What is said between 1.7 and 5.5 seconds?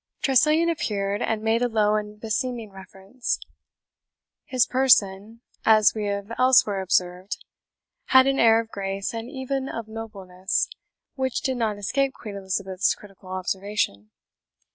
and beseeming reference. His person,